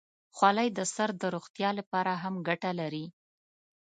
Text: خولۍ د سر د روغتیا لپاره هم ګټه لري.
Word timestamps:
خولۍ 0.35 0.67
د 0.77 0.79
سر 0.95 1.09
د 1.21 1.23
روغتیا 1.35 1.69
لپاره 1.79 2.11
هم 2.23 2.33
ګټه 2.47 2.71
لري. 2.79 3.05